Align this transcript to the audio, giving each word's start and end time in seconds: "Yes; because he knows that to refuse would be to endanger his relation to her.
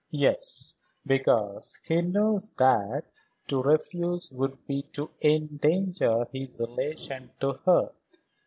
"Yes; 0.09 0.79
because 1.05 1.79
he 1.87 2.01
knows 2.01 2.49
that 2.57 3.03
to 3.47 3.61
refuse 3.61 4.31
would 4.31 4.65
be 4.65 4.81
to 4.93 5.11
endanger 5.21 6.25
his 6.33 6.59
relation 6.59 7.29
to 7.39 7.59
her. 7.67 7.91